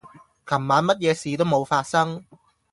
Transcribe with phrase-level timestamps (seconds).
[0.47, 2.25] 琴晚乜嘢事都冇發生